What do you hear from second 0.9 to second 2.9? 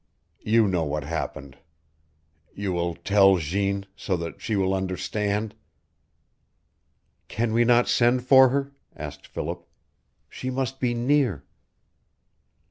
happened. You